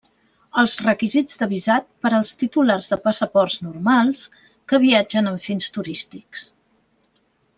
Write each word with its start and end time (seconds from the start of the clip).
Els 0.59 0.71
requisits 0.83 1.37
de 1.41 1.47
visat 1.51 1.85
per 2.05 2.11
als 2.19 2.31
titulars 2.45 2.89
de 2.93 2.99
passaports 3.03 3.59
normals 3.67 4.25
que 4.73 4.81
viatgen 4.87 5.33
amb 5.33 5.47
fins 5.51 5.69
turístics. 5.79 6.49